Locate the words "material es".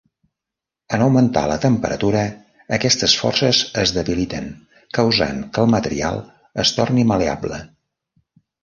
5.79-6.75